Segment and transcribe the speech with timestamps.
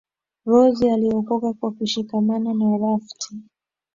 [0.45, 3.33] rose aliokoka kwa kushikamana na raft